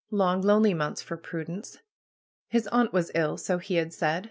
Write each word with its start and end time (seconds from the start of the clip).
Long, 0.09 0.41
lonely 0.41 0.73
months 0.73 1.03
for 1.03 1.15
Prudence. 1.15 1.77
His 2.47 2.65
aunt 2.69 2.91
was 2.91 3.11
ill, 3.13 3.37
so 3.37 3.59
he 3.59 3.75
had 3.75 3.93
said. 3.93 4.19